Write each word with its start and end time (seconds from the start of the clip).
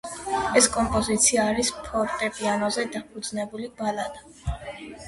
ეს 0.61 0.69
კომპოზიცია 0.77 1.45
არის 1.51 1.71
ფორტეპიანოზე 1.89 2.87
დაფუძნებული 2.97 3.73
ბალადა. 3.85 4.57